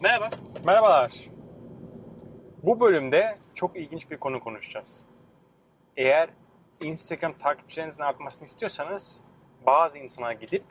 Merhaba. 0.00 0.30
Merhabalar. 0.64 1.10
Bu 2.62 2.80
bölümde 2.80 3.38
çok 3.54 3.76
ilginç 3.76 4.10
bir 4.10 4.16
konu 4.16 4.40
konuşacağız. 4.40 5.04
Eğer 5.96 6.30
Instagram 6.80 7.36
takipçilerinizin 7.36 8.02
artmasını 8.02 8.44
istiyorsanız 8.44 9.20
bazı 9.66 9.98
insanlar 9.98 10.32
gidip 10.32 10.64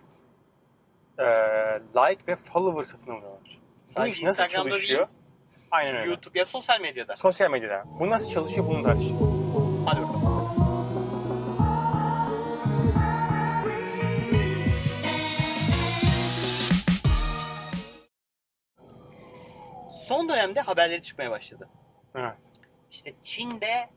e, 1.17 1.25
like 1.96 2.27
ve 2.27 2.35
follower 2.35 2.83
satın 2.83 3.11
alıyorlar. 3.11 3.61
Bu 3.97 4.05
iş 4.05 4.21
nasıl 4.23 4.43
Instagram'da 4.43 4.69
çalışıyor? 4.69 4.99
değil. 4.99 5.09
Aynen 5.71 5.96
öyle. 5.96 6.10
YouTube 6.10 6.39
ya 6.39 6.46
sosyal 6.46 6.82
medyada. 6.82 7.16
Sosyal 7.16 7.52
medyada. 7.52 7.84
Bu 8.00 8.10
nasıl 8.10 8.30
çalışıyor 8.30 8.68
bunu 8.68 8.84
tartışacağız. 8.84 9.45
Dönemde 20.46 20.62
haberleri 20.62 21.02
çıkmaya 21.02 21.32
başladı. 21.32 21.69
Evet. 22.15 22.51
İşte 22.89 23.14
Çin'de 23.24 23.89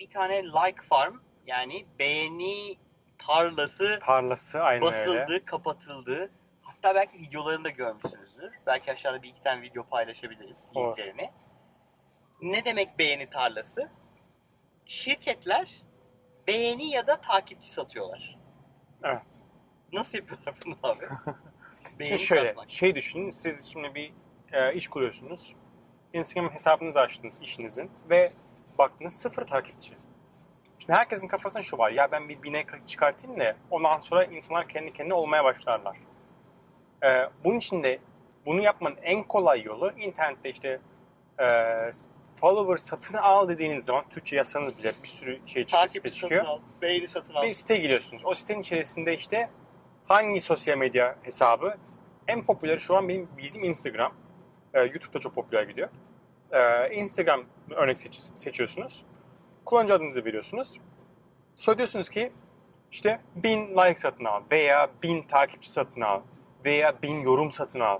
bir 0.00 0.10
tane 0.10 0.44
like 0.44 0.82
farm 0.82 1.18
yani 1.46 1.86
beğeni 1.98 2.76
tarlası 3.18 3.98
Tarlası 4.02 4.62
aynen 4.62 4.82
basıldı, 4.82 5.18
öyle. 5.18 5.44
kapatıldı. 5.44 6.30
Hatta 6.62 6.94
belki 6.94 7.18
videolarını 7.18 7.64
da 7.64 7.70
görmüşsünüzdür. 7.70 8.54
Belki 8.66 8.92
aşağıda 8.92 9.22
bir 9.22 9.28
iki 9.28 9.42
tane 9.42 9.62
video 9.62 9.86
paylaşabiliriz 9.88 10.70
linklerini. 10.76 11.30
Ne 12.42 12.64
demek 12.64 12.98
beğeni 12.98 13.30
tarlası? 13.30 13.90
Şirketler 14.86 15.76
beğeni 16.46 16.90
ya 16.90 17.06
da 17.06 17.20
takipçi 17.20 17.70
satıyorlar. 17.70 18.38
Evet. 19.04 19.42
Nasıl 19.92 20.18
yapıyorlar 20.18 20.54
bunu 20.66 20.76
abi? 20.82 21.04
Şimdi 22.06 22.18
şöyle 22.18 22.54
şey 22.68 22.94
düşünün. 22.94 23.30
Siz 23.30 23.72
şimdi 23.72 23.94
bir 23.94 24.12
e, 24.52 24.74
iş 24.74 24.88
kuruyorsunuz. 24.88 25.56
Instagram 26.18 26.52
hesabınızı 26.52 27.00
açtınız 27.00 27.38
işinizin 27.42 27.90
ve 28.10 28.32
baktınız 28.78 29.12
sıfır 29.12 29.46
takipçi. 29.46 29.92
Şimdi 30.78 30.92
herkesin 30.92 31.28
kafasında 31.28 31.62
şu 31.62 31.78
var. 31.78 31.90
Ya 31.90 32.12
ben 32.12 32.28
bir 32.28 32.42
bine 32.42 32.64
çıkartayım 32.86 33.40
da 33.40 33.56
ondan 33.70 34.00
sonra 34.00 34.24
insanlar 34.24 34.68
kendi 34.68 34.92
kendine 34.92 35.14
olmaya 35.14 35.44
başlarlar. 35.44 35.96
E, 37.04 37.08
bunun 37.44 37.58
için 37.58 37.82
de 37.82 37.98
bunu 38.46 38.60
yapmanın 38.60 38.96
en 39.02 39.22
kolay 39.22 39.62
yolu 39.62 39.92
internette 39.98 40.50
işte 40.50 40.80
e, 41.40 41.46
follower 42.34 42.76
satın 42.76 43.18
al 43.18 43.48
dediğiniz 43.48 43.84
zaman 43.84 44.04
Türkçe 44.10 44.36
yazsanız 44.36 44.78
bile 44.78 44.92
bir 45.02 45.08
sürü 45.08 45.40
şey 45.46 45.64
çıkıyor, 45.64 45.88
site 45.88 46.00
takipçi 46.00 46.20
çıkıyor. 46.20 46.40
satın 46.40 46.52
al, 46.52 46.58
beğeni 46.82 47.08
satın 47.08 47.34
al. 47.34 47.42
Bir 47.42 47.52
siteye 47.52 47.80
giriyorsunuz. 47.80 48.22
O 48.24 48.34
sitenin 48.34 48.60
içerisinde 48.60 49.14
işte 49.14 49.50
hangi 50.04 50.40
sosyal 50.40 50.78
medya 50.78 51.16
hesabı 51.22 51.76
en 52.28 52.42
popüler 52.42 52.78
şu 52.78 52.96
an 52.96 53.08
benim 53.08 53.28
bildiğim 53.36 53.64
Instagram. 53.64 54.12
Ee, 54.74 54.80
YouTube'da 54.80 55.18
çok 55.18 55.34
popüler 55.34 55.62
gidiyor. 55.62 55.88
Ee, 56.52 56.94
Instagram 56.94 57.44
örnek 57.70 57.98
seç- 57.98 58.30
seçiyorsunuz. 58.34 59.04
Kullanıcı 59.64 59.94
adınızı 59.94 60.24
veriyorsunuz. 60.24 60.80
Sonra 61.54 61.78
diyorsunuz 61.78 62.08
ki 62.08 62.32
işte 62.90 63.20
1000 63.34 63.68
like 63.76 63.96
satın 64.00 64.24
al 64.24 64.42
veya 64.50 64.88
1000 65.02 65.22
takipçi 65.22 65.70
satın 65.70 66.00
al 66.00 66.20
veya 66.64 67.02
1000 67.02 67.20
yorum 67.20 67.50
satın 67.50 67.80
al. 67.80 67.98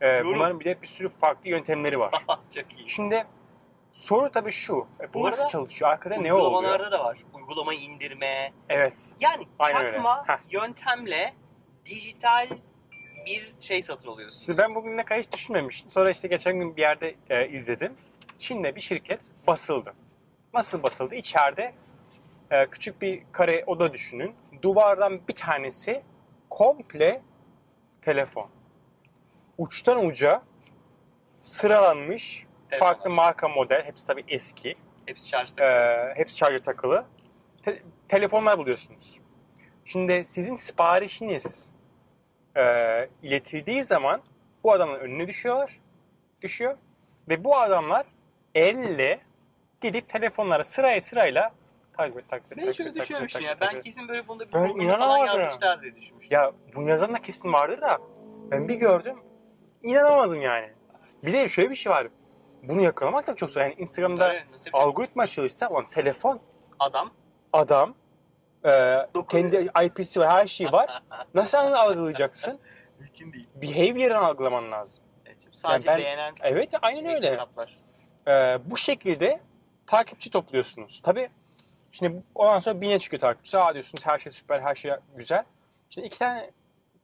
Ee, 0.00 0.08
Yorum. 0.08 0.34
bunların 0.34 0.60
bir 0.60 0.64
de 0.64 0.82
bir 0.82 0.86
sürü 0.86 1.08
farklı 1.08 1.50
yöntemleri 1.50 1.98
var. 1.98 2.10
Çok 2.54 2.72
iyi. 2.78 2.88
Şimdi 2.88 3.26
soru 3.92 4.30
tabii 4.30 4.50
şu. 4.50 4.86
e, 5.00 5.14
Bu, 5.14 5.24
nasıl 5.26 5.48
çalışıyor? 5.48 5.90
Arkada 5.90 6.14
ne 6.16 6.32
oluyor? 6.34 6.46
Uygulamalarda 6.46 6.92
da 6.92 7.04
var. 7.04 7.18
Uygulamayı 7.34 7.80
indirme. 7.80 8.52
Evet. 8.68 9.12
Yani 9.20 9.46
Aynen 9.58 9.84
öyle. 9.84 9.92
çakma 9.96 10.28
Heh. 10.28 10.38
yöntemle 10.50 11.34
dijital 11.84 12.48
bir 13.26 13.54
şey 13.60 13.82
satın 13.82 14.08
alıyorsun. 14.08 14.40
İşte 14.40 14.58
ben 14.58 14.74
bugüne 14.74 15.04
kadar 15.04 15.22
hiç 15.22 15.32
düşünmemiştim. 15.32 15.90
Sonra 15.90 16.10
işte 16.10 16.28
geçen 16.28 16.58
gün 16.58 16.76
bir 16.76 16.80
yerde 16.82 17.14
e, 17.30 17.48
izledim. 17.48 17.92
Çin'de 18.38 18.76
bir 18.76 18.80
şirket 18.80 19.30
basıldı. 19.46 19.94
Nasıl 20.54 20.82
basıldı? 20.82 21.14
İçeride 21.14 21.72
e, 22.50 22.66
küçük 22.66 23.02
bir 23.02 23.22
kare 23.32 23.64
oda 23.66 23.92
düşünün. 23.92 24.34
Duvardan 24.62 25.20
bir 25.28 25.34
tanesi 25.34 26.02
komple 26.50 27.22
telefon. 28.02 28.50
Uçtan 29.58 30.06
uca 30.06 30.42
sıralanmış 31.40 32.46
Telefonlar. 32.70 32.94
farklı 32.94 33.10
marka 33.10 33.48
model. 33.48 33.84
Hepsi 33.84 34.06
tabii 34.06 34.24
eski. 34.28 34.76
Hepsi 35.06 35.28
şarjda. 35.28 35.64
E, 35.64 36.14
hepsi 36.16 36.36
şarja 36.36 36.58
takılı. 36.58 37.04
Te- 37.62 37.82
telefonlar 38.08 38.58
buluyorsunuz. 38.58 39.20
Şimdi 39.84 40.24
sizin 40.24 40.54
siparişiniz 40.54 41.72
e, 42.56 42.62
iletildiği 43.22 43.82
zaman 43.82 44.20
bu 44.64 44.72
adamın 44.72 44.98
önüne 44.98 45.26
düşüyorlar. 45.28 45.80
Düşüyor. 46.42 46.76
Ve 47.28 47.44
bu 47.44 47.56
adamlar 47.58 48.06
elle 48.54 49.20
gidip 49.80 50.08
telefonlara 50.08 50.64
sıraya 50.64 51.00
sırayla 51.00 51.52
takip 51.92 52.18
et, 52.18 52.28
takip 52.28 52.58
et, 52.58 52.66
Ben 52.66 52.72
şöyle 52.72 52.90
et, 52.90 52.96
takip 52.96 53.42
ya. 53.42 53.50
Ben 53.50 53.58
takip 53.58 53.78
et. 53.78 53.84
kesin 53.84 54.08
böyle 54.08 54.28
bunda 54.28 54.48
bir 54.48 54.52
Ben 54.52 54.64
programı 54.66 54.78
falan 54.78 54.86
inanamadım. 54.86 55.40
yazmışlar 55.40 55.82
diye 55.82 55.96
düşünmüştüm. 55.96 56.38
Ya 56.38 56.52
bunu 56.74 56.88
yazan 56.88 57.14
da 57.14 57.22
kesin 57.22 57.52
vardır 57.52 57.80
da 57.80 57.98
ben 58.50 58.68
bir 58.68 58.74
gördüm 58.74 59.16
inanamadım 59.82 60.42
yani. 60.42 60.70
Bir 61.24 61.32
de 61.32 61.48
şöyle 61.48 61.70
bir 61.70 61.74
şey 61.76 61.92
var. 61.92 62.06
Bunu 62.62 62.80
yakalamak 62.80 63.26
da 63.26 63.34
çok 63.36 63.50
zor. 63.50 63.60
Yani 63.60 63.74
Instagram'da 63.78 64.32
yapacak? 64.34 64.74
algoritma 64.74 65.26
çalışsa 65.26 65.68
ulan 65.68 65.84
telefon 65.84 66.40
Adam 66.78 67.10
adam 67.52 67.94
e, 68.64 68.96
kendi 69.28 69.70
IP'si 69.84 70.20
var 70.20 70.30
her 70.30 70.46
şey 70.46 70.72
var. 70.72 71.02
Nasıl 71.34 71.58
algılayacaksın? 71.58 72.58
mümkün 72.98 73.32
değil. 73.32 73.48
Behavior'ını 73.54 74.26
algılaman 74.26 74.72
lazım. 74.72 75.04
Evet, 75.26 75.48
sadece 75.52 75.90
Yani 75.90 75.98
ben- 75.98 76.04
beğenen 76.04 76.34
Evet 76.42 76.72
aynen 76.82 77.14
öyle. 77.14 77.30
hesaplar. 77.30 77.78
Ee, 78.28 78.58
bu 78.64 78.76
şekilde 78.76 79.40
takipçi 79.86 80.30
topluyorsunuz. 80.30 81.00
Tabii 81.04 81.28
şimdi 81.92 82.22
ondan 82.34 82.60
sonra 82.60 82.80
bine 82.80 82.98
çıkıyor 82.98 83.20
takipçi. 83.20 83.58
Aa 83.58 83.74
diyorsunuz 83.74 84.06
her 84.06 84.18
şey 84.18 84.32
süper, 84.32 84.60
her 84.60 84.74
şey 84.74 84.92
güzel. 85.16 85.44
Şimdi 85.90 86.06
iki 86.06 86.18
tane 86.18 86.50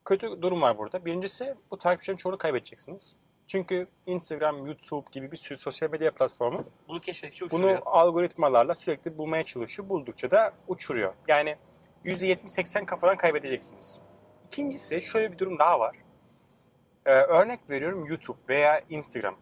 kötü 0.05 0.43
durum 0.43 0.63
var 0.63 0.79
burada. 0.79 1.05
Birincisi 1.05 1.55
bu 1.71 1.79
takipçilerin 1.79 2.17
çoğunu 2.17 2.39
kaybedeceksiniz. 2.39 3.17
Çünkü 3.47 3.89
Instagram, 4.07 4.67
YouTube 4.67 5.07
gibi 5.13 5.33
bir 5.33 5.37
sürü 5.37 5.59
sosyal 5.59 5.91
medya 5.91 6.15
platformu 6.15 6.65
Bunu 6.89 7.01
keşfedikçe 7.01 7.51
bunu 7.51 7.59
uçuruyor. 7.59 7.83
algoritmalarla 7.85 8.75
sürekli 8.75 9.19
bulmaya 9.19 9.45
çalışıyor. 9.45 9.89
Buldukça 9.89 10.31
da 10.31 10.53
uçuruyor. 10.69 11.15
Yani 11.29 11.57
%70-80 12.05 12.87
kafadan 12.87 13.17
kaybedeceksiniz. 13.17 14.01
İkincisi 14.47 15.01
şöyle 15.03 15.33
bir 15.33 15.39
durum 15.39 15.59
daha 15.59 15.81
var. 15.81 15.97
Ee, 17.07 17.13
örnek 17.13 17.71
veriyorum 17.71 18.07
YouTube 18.07 18.39
veya 18.49 18.83
Instagram. 18.89 19.37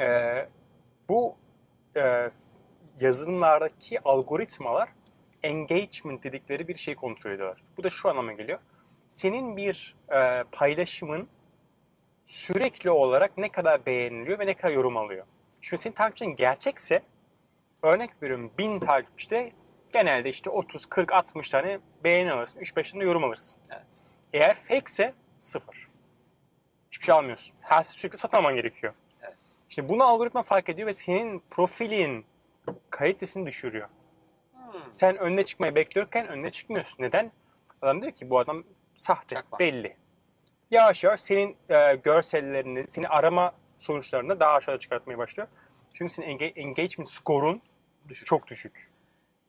Ee, 0.00 0.48
bu 1.08 1.36
e, 1.96 2.30
yazılımlardaki 3.00 4.00
algoritmalar 4.00 4.88
engagement 5.42 6.24
dedikleri 6.24 6.68
bir 6.68 6.74
şey 6.74 6.94
kontrol 6.94 7.30
ediyorlar. 7.30 7.58
Bu 7.76 7.84
da 7.84 7.90
şu 7.90 8.08
anlama 8.08 8.32
geliyor. 8.32 8.58
Senin 9.08 9.56
bir 9.56 9.96
e, 10.14 10.44
paylaşımın 10.52 11.28
sürekli 12.26 12.90
olarak 12.90 13.38
ne 13.38 13.48
kadar 13.48 13.86
beğeniliyor 13.86 14.38
ve 14.38 14.46
ne 14.46 14.54
kadar 14.54 14.74
yorum 14.74 14.96
alıyor. 14.96 15.26
Şimdi 15.60 15.82
senin 15.82 15.94
takipçin 15.94 16.36
gerçekse 16.36 17.02
örnek 17.82 18.22
veriyorum 18.22 18.52
1000 18.58 18.78
takipçide 18.78 19.52
genelde 19.92 20.28
işte 20.30 20.50
30, 20.50 20.86
40, 20.86 21.12
60 21.12 21.50
tane 21.50 21.78
beğeni 22.04 22.32
alırsın. 22.32 22.60
3-5 22.60 22.92
tane 22.92 23.04
yorum 23.04 23.24
alırsın. 23.24 23.62
Evet. 23.70 23.86
Eğer 24.32 24.54
fake 24.54 24.82
ise 24.86 25.14
sıfır. 25.38 25.88
Hiçbir 26.90 27.04
şey 27.04 27.14
almıyorsun. 27.14 27.56
Her 27.60 27.82
sürekli 27.82 28.18
satmaman 28.18 28.54
gerekiyor. 28.54 28.94
Evet. 29.22 29.36
Şimdi 29.68 29.88
bunu 29.88 30.04
algoritma 30.04 30.42
fark 30.42 30.68
ediyor 30.68 30.88
ve 30.88 30.92
senin 30.92 31.42
profilin 31.50 32.24
kalitesini 32.90 33.46
düşürüyor. 33.46 33.88
Hmm. 34.52 34.80
Sen 34.90 35.16
önüne 35.16 35.44
çıkmayı 35.44 35.74
bekliyorken 35.74 36.28
önüne 36.28 36.50
çıkmıyorsun. 36.50 37.02
Neden? 37.02 37.32
Adam 37.82 38.02
diyor 38.02 38.12
ki 38.12 38.30
bu 38.30 38.38
adam 38.38 38.64
sahte, 38.94 39.34
Çakma. 39.34 39.58
belli. 39.58 39.96
Yavaş 40.70 41.04
yavaş 41.04 41.20
senin 41.20 41.56
e, 41.68 41.94
görsellerini, 41.96 42.88
seni 42.88 43.08
arama 43.08 43.52
sonuçlarını 43.78 44.40
daha 44.40 44.52
aşağıda 44.52 44.78
çıkartmaya 44.78 45.18
başlıyor. 45.18 45.48
Çünkü 45.92 46.12
senin 46.12 46.38
engagement 46.56 47.08
skorun 47.10 47.62
Düşük. 48.08 48.26
çok 48.26 48.46
düşük. 48.46 48.90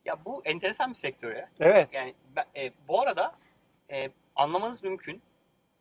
Ya 0.06 0.26
bu 0.26 0.42
enteresan 0.46 0.90
bir 0.90 0.96
sektör 0.96 1.36
ya. 1.36 1.50
Evet. 1.60 1.94
Yani 1.96 2.14
ben- 2.36 2.46
e, 2.56 2.72
bu 2.88 3.02
arada 3.02 3.36
e, 3.92 4.10
anlamanız 4.36 4.84
mümkün. 4.84 5.22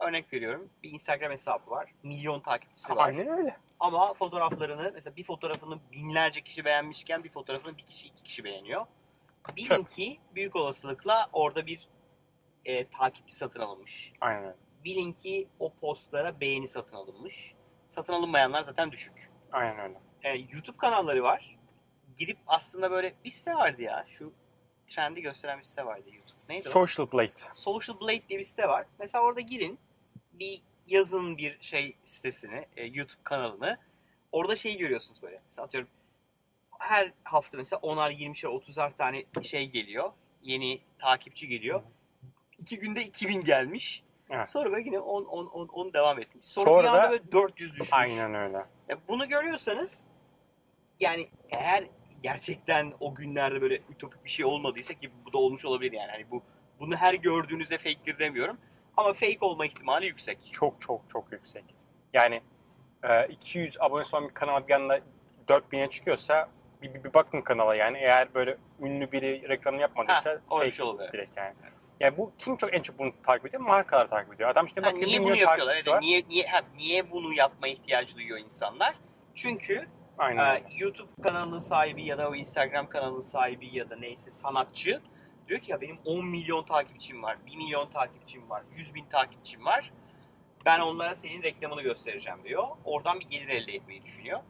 Örnek 0.00 0.32
veriyorum. 0.32 0.70
Bir 0.82 0.92
Instagram 0.92 1.32
hesabı 1.32 1.70
var. 1.70 1.92
Milyon 2.02 2.40
takipçisi 2.40 2.96
var. 2.96 3.06
Aynen 3.06 3.28
öyle. 3.28 3.56
Ama 3.80 4.14
fotoğraflarını 4.14 4.90
mesela 4.94 5.16
bir 5.16 5.24
fotoğrafını 5.24 5.78
binlerce 5.92 6.40
kişi 6.40 6.64
beğenmişken 6.64 7.24
bir 7.24 7.28
fotoğrafını 7.28 7.78
bir 7.78 7.82
kişi 7.82 8.08
iki 8.08 8.22
kişi 8.22 8.44
beğeniyor. 8.44 8.86
Bilin 9.56 9.68
Çöp. 9.68 9.88
ki 9.88 10.18
büyük 10.34 10.56
olasılıkla 10.56 11.28
orada 11.32 11.66
bir 11.66 11.88
e, 12.64 12.88
takipçi 12.88 13.34
satın 13.36 13.60
alınmış. 13.60 14.12
Aynen 14.20 14.42
öyle. 14.44 14.54
Bilin 14.86 15.12
ki 15.12 15.48
o 15.58 15.74
postlara 15.74 16.40
beğeni 16.40 16.68
satın 16.68 16.96
alınmış. 16.96 17.54
Satın 17.88 18.12
alınmayanlar 18.12 18.62
zaten 18.62 18.92
düşük. 18.92 19.30
Aynen 19.52 19.78
öyle. 19.78 20.00
E, 20.22 20.38
YouTube 20.52 20.76
kanalları 20.76 21.22
var. 21.22 21.58
Girip 22.16 22.38
aslında 22.46 22.90
böyle 22.90 23.14
bir 23.24 23.30
site 23.30 23.54
vardı 23.54 23.82
ya. 23.82 24.04
Şu 24.08 24.32
trendi 24.86 25.22
gösteren 25.22 25.58
bir 25.58 25.62
site 25.62 25.86
vardı 25.86 26.10
YouTube. 26.12 26.38
Neydi 26.48 26.68
o? 26.68 26.70
Social 26.70 27.12
Blade. 27.12 27.32
Social 27.52 28.00
Blade 28.00 28.28
diye 28.28 28.38
bir 28.38 28.44
site 28.44 28.68
var. 28.68 28.86
Mesela 28.98 29.24
orada 29.24 29.40
girin. 29.40 29.78
Bir 30.32 30.62
yazın 30.86 31.36
bir 31.36 31.58
şey 31.60 31.96
sitesini, 32.04 32.66
e, 32.76 32.84
YouTube 32.84 33.22
kanalını. 33.24 33.78
Orada 34.32 34.56
şeyi 34.56 34.78
görüyorsunuz 34.78 35.22
böyle. 35.22 35.42
Mesela 35.46 35.64
atıyorum 35.64 35.90
her 36.78 37.12
hafta 37.24 37.58
mesela 37.58 37.80
10'ar, 37.80 38.12
20'şer, 38.12 38.48
30'ar 38.48 38.96
tane 38.96 39.24
şey 39.42 39.70
geliyor. 39.70 40.12
Yeni 40.42 40.80
takipçi 40.98 41.48
geliyor. 41.48 41.82
İki 42.58 42.78
günde 42.78 43.02
2000 43.02 43.44
gelmiş. 43.44 44.05
Evet. 44.30 44.48
Sonra 44.48 44.72
böyle 44.72 44.84
yine 44.84 44.98
10, 44.98 45.24
10, 45.24 45.46
10, 45.46 45.68
10 45.68 45.92
devam 45.92 46.18
etmiş. 46.18 46.48
Sonra, 46.48 46.66
Sonra 46.66 46.82
bir 46.82 46.88
anda 46.88 47.02
da- 47.02 47.10
böyle 47.10 47.32
400 47.32 47.72
düşmüş. 47.72 47.88
Aynen 47.92 48.34
öyle. 48.34 48.56
Ya 48.88 48.98
bunu 49.08 49.28
görüyorsanız 49.28 50.06
yani 51.00 51.28
eğer 51.50 51.84
gerçekten 52.22 52.92
o 53.00 53.14
günlerde 53.14 53.60
böyle 53.60 53.80
ütopik 53.90 54.24
bir 54.24 54.30
şey 54.30 54.44
olmadıysa 54.44 54.94
ki 54.94 55.10
bu 55.26 55.32
da 55.32 55.38
olmuş 55.38 55.64
olabilir 55.64 55.92
yani. 55.92 56.10
Hani 56.10 56.30
bu 56.30 56.42
bunu 56.80 56.96
her 56.96 57.14
gördüğünüzde 57.14 57.76
fake'tir 57.76 58.18
demiyorum. 58.18 58.58
Ama 58.96 59.12
fake 59.12 59.38
olma 59.40 59.66
ihtimali 59.66 60.06
yüksek. 60.06 60.38
Çok 60.52 60.80
çok 60.80 61.08
çok 61.08 61.32
yüksek. 61.32 61.64
Yani 62.12 62.40
e, 63.02 63.26
200 63.26 63.80
abonesi 63.80 64.16
olan 64.16 64.28
bir 64.28 64.34
kanal 64.34 64.68
bir 64.68 64.72
anda 64.72 65.00
4000'e 65.48 65.90
çıkıyorsa 65.90 66.48
bir, 66.82 66.94
bir, 66.94 67.04
bir 67.04 67.14
bakın 67.14 67.40
kanala 67.40 67.74
yani. 67.74 67.98
Eğer 67.98 68.34
böyle 68.34 68.56
ünlü 68.80 69.12
biri 69.12 69.48
reklamını 69.48 69.80
yapmadıysa 69.80 70.30
Ha, 70.30 70.38
fake 70.48 70.70
şey 70.70 70.86
olabilir, 70.86 71.12
direkt 71.12 71.36
yani. 71.36 71.54
Yani 72.00 72.18
bu 72.18 72.32
kim 72.38 72.56
çok 72.56 72.74
en 72.74 72.82
çok 72.82 72.98
bunu 72.98 73.12
takip 73.22 73.46
ediyor? 73.46 73.62
Markalar 73.62 74.08
takip 74.08 74.34
ediyor. 74.34 74.48
Adam 74.50 74.66
işte 74.66 74.82
bakıyor 74.82 75.06
niye 75.06 75.20
bir 75.20 75.24
bunu 75.24 75.36
yapıyorlar? 75.36 75.74
Evet, 75.74 75.88
var. 75.88 76.00
niye 76.00 76.22
niye 76.28 76.46
ha, 76.46 76.60
niye 76.76 77.10
bunu 77.10 77.32
yapma 77.32 77.68
ihtiyacı 77.68 78.16
duyuyor 78.16 78.38
insanlar? 78.38 78.94
Çünkü 79.34 79.88
Aynen 80.18 80.56
e. 80.56 80.62
YouTube 80.76 81.08
kanalının 81.22 81.58
sahibi 81.58 82.04
ya 82.04 82.18
da 82.18 82.30
o 82.30 82.34
Instagram 82.34 82.88
kanalının 82.88 83.20
sahibi 83.20 83.76
ya 83.76 83.90
da 83.90 83.96
neyse 83.96 84.30
sanatçı 84.30 85.00
diyor 85.48 85.60
ki 85.60 85.72
ya 85.72 85.80
benim 85.80 85.98
10 86.04 86.26
milyon 86.26 86.62
takipçim 86.62 87.22
var, 87.22 87.38
1 87.46 87.56
milyon 87.56 87.86
takipçim 87.86 88.50
var, 88.50 88.62
100 88.76 88.94
bin 88.94 89.04
takipçim 89.04 89.64
var. 89.64 89.92
Ben 90.66 90.80
onlara 90.80 91.14
senin 91.14 91.42
reklamını 91.42 91.82
göstereceğim 91.82 92.38
diyor. 92.44 92.68
Oradan 92.84 93.20
bir 93.20 93.28
gelir 93.28 93.48
elde 93.48 93.72
etmeyi 93.72 94.02
düşünüyor. 94.02 94.40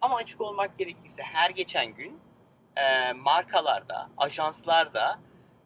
Ama 0.00 0.16
açık 0.16 0.40
olmak 0.40 0.78
gerekirse 0.78 1.22
her 1.22 1.50
geçen 1.50 1.94
gün 1.94 2.20
e, 2.76 3.12
markalarda, 3.12 4.10
ajanslarda 4.16 5.20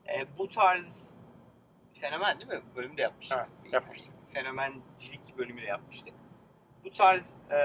e, 0.09 0.39
bu 0.39 0.49
tarz 0.49 1.16
fenomen 2.01 2.41
değil 2.41 2.51
mi? 2.53 2.61
Bölümde 2.77 3.03
yapmıştık. 3.03 3.39
Evet, 3.43 3.73
yapmıştık. 3.73 4.15
Fenomencilik 4.29 5.39
bölümüyle 5.39 5.67
yapmıştık. 5.67 6.15
Bu 6.85 6.91
tarz 6.91 7.39
e, 7.51 7.59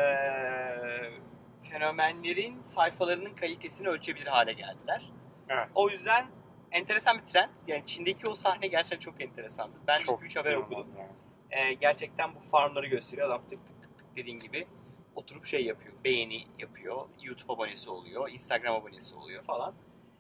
fenomenlerin 1.70 2.62
sayfalarının 2.62 3.36
kalitesini 3.36 3.88
ölçebilir 3.88 4.28
hale 4.28 4.54
geldiler. 4.54 5.12
Evet. 5.50 5.68
O 5.76 5.90
yüzden 5.90 6.26
enteresan 6.72 7.18
bir 7.18 7.26
trend. 7.26 7.50
Yani 7.68 7.86
Çin'deki 7.86 8.28
o 8.30 8.36
sahne 8.36 8.68
gerçekten 8.68 9.00
çok 9.12 9.22
enteresandı. 9.22 9.76
Ben 9.88 9.98
Çok 9.98 10.24
2-3 10.24 10.40
haber 10.40 10.56
okudum. 10.56 10.84
yani. 10.98 11.12
Ee, 11.52 11.74
gerçekten 11.74 12.36
bu 12.36 12.40
farmları 12.40 12.88
gösteriyor. 12.88 13.28
Adam 13.28 13.42
tık 13.48 13.68
tık 13.68 13.82
tık 13.82 13.98
tık 14.00 14.16
dediğin 14.16 14.40
gibi 14.40 14.68
oturup 15.16 15.46
şey 15.46 15.66
yapıyor. 15.66 15.94
Beğeni 16.04 16.44
yapıyor. 16.60 17.06
YouTube 17.22 17.54
abonesi 17.54 17.90
oluyor. 17.90 18.30
Instagram 18.30 18.76
abonesi 18.76 19.16
oluyor 19.16 19.44
falan. 19.44 19.74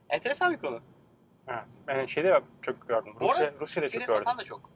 Enteresan 0.10 0.54
bir 0.54 0.57
konu. 0.60 0.81
Evet. 1.48 1.78
Ben 1.88 2.06
şeyde 2.06 2.42
çok 2.62 2.88
gördüm. 2.88 3.14
Bu 3.22 3.32
arada 3.32 3.34
Rusya, 3.34 3.60
Rusya'da 3.60 3.90
çok 3.90 4.02
gördüm. 4.02 4.16
satan 4.18 4.38
da 4.38 4.44
çok. 4.44 4.70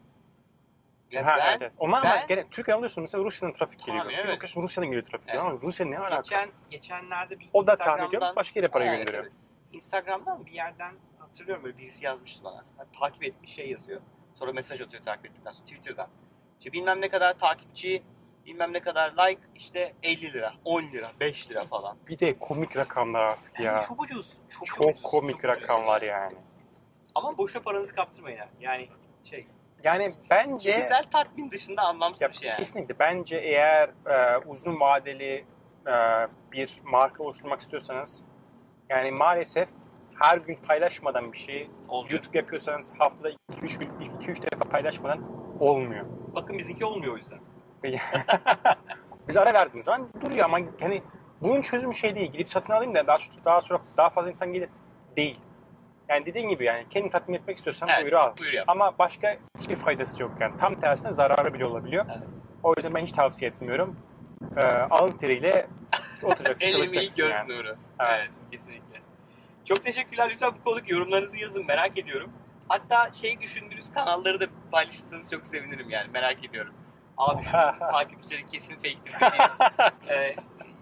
Yani 1.12 1.26
ha, 1.26 1.36
ben 1.40 1.50
evet, 1.50 1.62
evet. 1.62 1.72
Ama 1.80 2.04
ben- 2.04 2.28
gene 2.28 2.50
Türkiye'den 2.50 2.78
alıyorsun 2.78 3.02
mesela 3.02 3.24
Rusya'dan 3.24 3.54
trafik 3.54 3.80
Tahmin, 3.86 3.94
geliyor. 4.02 4.12
Bir 4.14 4.18
evet. 4.18 4.36
bakıyorsun 4.36 4.62
Rusya'dan 4.62 4.86
geliyor 4.92 5.06
trafik 5.06 5.30
Evet. 5.30 5.40
ama 5.42 5.52
Rusya 5.62 5.86
ne 5.86 6.00
alaka? 6.00 6.18
geçen 6.18 6.50
geçenlerde 6.70 7.40
bir 7.40 7.50
o 7.54 7.68
da 7.68 7.78
tahmin 7.78 8.08
ediyorum 8.08 8.28
başka 8.36 8.60
yere 8.60 8.68
para 8.68 8.86
gönderiyor. 8.86 9.24
evet. 9.24 9.34
Instagram'dan 9.74 10.46
bir 10.46 10.52
yerden 10.52 10.94
hatırlıyorum 11.20 11.64
böyle 11.64 11.78
birisi 11.78 12.06
yazmıştı 12.06 12.44
bana. 12.44 12.66
Yani 12.80 12.88
takip 13.00 13.24
etmiş 13.24 13.54
şey 13.54 13.70
yazıyor. 13.70 14.02
Sonra 14.34 14.54
mesaj 14.54 14.82
atıyor 14.82 15.04
takip 15.04 15.26
ettikten 15.26 15.52
sonra 15.52 15.66
Twitter'dan. 15.66 16.08
İşte 16.60 16.72
bilmem 16.72 17.02
ne 17.02 17.10
kadar 17.10 17.38
takipçi, 17.38 18.04
bilmem 18.46 18.74
ne 18.74 18.80
kadar 18.80 19.12
like 19.12 19.42
işte 19.56 19.94
50 20.04 20.34
lira, 20.34 20.54
10 20.66 20.82
lira, 20.84 21.08
5 21.20 21.52
lira 21.52 21.64
falan. 21.64 21.98
Bir 22.08 22.20
de 22.20 22.40
komik 22.40 22.78
rakamlar 22.78 23.24
artık 23.24 23.60
Yani 23.60 23.76
ya. 23.76 23.82
çok 23.82 24.02
ucuz. 24.04 24.38
Çok, 24.50 24.66
Çok 24.66 24.88
ucuz, 24.88 25.04
komik 25.04 25.42
çok 25.42 25.52
ucuz. 25.56 25.64
rakamlar 25.64 26.02
yani. 26.02 26.36
Ama 27.16 27.38
boşuna 27.38 27.62
paranızı 27.62 27.96
kaptırmayın 27.96 28.38
ha. 28.38 28.48
Yani 28.60 28.90
şey 29.24 29.48
Yani 29.84 30.14
bence 30.30 30.72
kişisel 30.72 31.04
tatmin 31.04 31.52
dışında 31.52 31.82
anlamsız 31.82 32.22
ya, 32.22 32.30
bir 32.30 32.34
şey 32.34 32.50
yani. 32.50 32.58
kesinlikle 32.58 33.00
bence 33.00 33.38
eğer 33.38 33.90
e, 34.06 34.38
uzun 34.46 34.80
vadeli 34.80 35.46
e, 35.88 35.94
bir 36.52 36.82
marka 36.84 37.24
oluşturmak 37.24 37.60
istiyorsanız 37.60 38.24
yani 38.90 39.12
maalesef 39.12 39.70
her 40.20 40.38
gün 40.38 40.56
paylaşmadan 40.56 41.34
bir 41.34 41.38
şey 41.38 41.70
Olmuyor. 41.90 42.12
YouTube 42.12 42.38
yapıyorsanız 42.38 42.94
haftada 42.98 43.30
2-3 43.52 43.80
gün 43.80 43.90
2-3 44.20 44.52
defa 44.52 44.66
paylaşmadan 44.70 45.20
olmuyor. 45.60 46.06
Bakın 46.36 46.58
bizimki 46.58 46.86
olmuyor 46.86 47.14
o 47.14 47.18
yüzden. 47.18 47.40
Biz 49.28 49.38
ara 49.38 49.54
verdiğimiz 49.54 49.84
zaman 49.84 50.10
duruyor 50.22 50.46
ama 50.46 50.60
hani 50.82 51.04
bunun 51.42 51.62
çözümü 51.62 51.94
şey 51.94 52.16
değil. 52.16 52.32
Gidip 52.32 52.50
satın 52.50 52.74
alayım 52.74 52.96
da 52.96 53.08
daha, 53.08 53.18
daha 53.46 53.62
sonra 53.62 53.80
daha 53.98 54.10
fazla 54.10 54.30
insan 54.30 54.54
gelir. 54.54 54.70
Değil. 55.18 55.40
Yani 56.10 56.26
dediğin 56.26 56.50
gibi 56.50 56.66
yani 56.66 56.86
kendini 56.90 57.12
tatmin 57.12 57.36
etmek 57.36 57.58
istiyorsan 57.58 57.90
Evet, 57.90 58.02
buyur 58.04 58.14
al. 58.14 58.38
buyur 58.40 58.54
yap. 58.54 58.66
Ama 58.68 58.98
başka 59.00 59.38
hiçbir 59.60 59.76
faydası 59.76 60.22
yok 60.22 60.32
yani. 60.40 60.58
Tam 60.58 60.80
tersine 60.80 61.12
zararı 61.12 61.54
bile 61.54 61.66
olabiliyor. 61.66 62.06
Evet. 62.10 62.28
O 62.64 62.74
yüzden 62.78 62.94
ben 62.94 63.04
hiç 63.04 63.12
tavsiye 63.12 63.50
etmiyorum. 63.52 63.96
Ee, 64.58 64.62
alın 64.66 65.12
teriyle 65.12 65.68
oturacaksın, 66.24 66.68
çalışacaksın 66.72 67.28
göz 67.28 67.38
yani. 67.38 67.54
nuru. 67.58 67.76
Evet. 68.00 68.10
Evet. 68.20 68.32
kesinlikle. 68.52 69.02
Çok 69.66 69.84
teşekkürler. 69.84 70.30
Lütfen 70.30 70.52
bu 70.60 70.64
konuk 70.64 70.90
yorumlarınızı 70.90 71.38
yazın. 71.38 71.66
Merak 71.66 71.98
ediyorum. 71.98 72.32
Hatta 72.70 73.14
şey 73.14 73.42
düşündüğünüz 73.42 73.94
kanalları 73.94 74.40
da 74.40 74.46
paylaşırsanız 74.72 75.32
çok 75.32 75.48
sevinirim 75.48 75.90
yani. 75.90 76.10
Merak 76.12 76.46
ediyorum. 76.46 76.74
Abi 77.18 77.44
takipçileri 77.92 78.46
kesin 78.46 78.76
fake'tir 78.76 79.14
dediğiniz 79.22 79.60
e, 80.12 80.36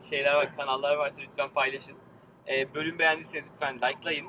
şeyler 0.10 0.34
var, 0.36 0.56
kanallar 0.58 0.96
varsa 0.96 1.22
lütfen 1.22 1.50
paylaşın. 1.50 1.96
E, 2.48 2.74
bölüm 2.74 3.00
beğendiyseniz 3.00 3.52
lütfen 3.54 3.75
likelayın. 3.75 4.28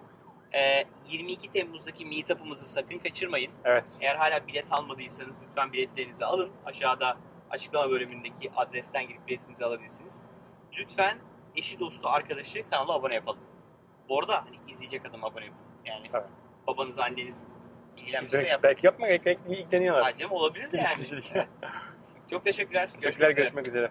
E, 0.54 0.84
22 1.08 1.50
Temmuz'daki 1.50 2.06
meetup'ımızı 2.06 2.66
sakın 2.66 2.98
kaçırmayın. 2.98 3.52
Evet. 3.64 3.98
Eğer 4.00 4.16
hala 4.16 4.46
bilet 4.46 4.72
almadıysanız 4.72 5.42
lütfen 5.46 5.72
biletlerinizi 5.72 6.24
alın. 6.24 6.50
Aşağıda 6.66 7.16
açıklama 7.50 7.90
bölümündeki 7.90 8.50
adresten 8.56 9.08
girip 9.08 9.28
biletinizi 9.28 9.64
alabilirsiniz. 9.64 10.26
Lütfen 10.78 11.18
eşi 11.56 11.80
dostu 11.80 12.08
arkadaşı 12.08 12.70
kanala 12.70 12.92
abone 12.92 13.14
yapalım. 13.14 13.40
Bu 14.08 14.18
arada 14.18 14.44
hani 14.46 14.56
izleyecek 14.68 15.06
adam 15.06 15.24
abone 15.24 15.44
yapın. 15.44 15.60
Yani 15.84 16.08
Tabii. 16.08 16.28
babanız 16.66 16.98
anneniz 16.98 17.44
ilgilenmişse 17.96 18.46
yapın. 18.46 18.62
belki 18.62 18.86
yapma, 18.86 19.06
belki 19.06 19.38
ilgileniyorlar. 19.48 20.06
Acem 20.06 20.32
olabilir 20.32 20.72
de 20.72 20.76
yani. 20.76 21.22
Çok 22.30 22.44
teşekkürler. 22.44 22.90
Teşekkürler, 22.92 23.30
üzere. 23.30 23.42
görüşmek 23.42 23.66
üzere. 23.66 23.90